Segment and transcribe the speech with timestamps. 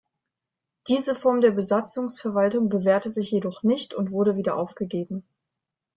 [0.87, 5.27] Diese Form der Besatzungsverwaltung bewährte sich jedoch nicht und wurde wieder aufgegeben.